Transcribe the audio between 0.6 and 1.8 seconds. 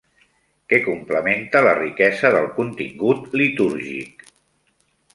Què complementa la